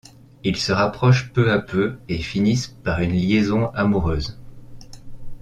[0.43, 4.39] Ils se rapprochent peu à peu et finissent par une liaison amoureuse.